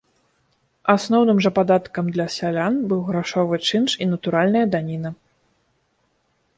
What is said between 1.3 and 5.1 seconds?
жа падаткам для сялян быў грашовы чынш і натуральная даніна.